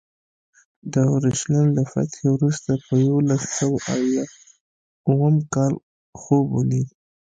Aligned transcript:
د 0.93 0.93
اورشلیم 1.13 1.67
له 1.77 1.83
فتحې 1.91 2.27
وروسته 2.31 2.71
په 2.85 2.93
یوولس 3.05 3.43
سوه 3.57 3.79
اویا 3.95 4.25
اووم 5.09 5.35
کال 5.53 5.73
خوب 6.21 6.45
ولید. 6.57 6.87